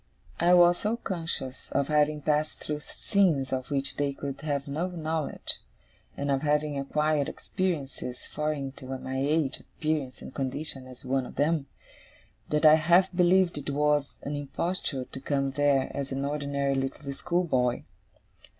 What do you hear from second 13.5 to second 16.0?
it was an imposture to come there